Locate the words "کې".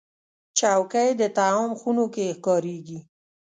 2.13-2.39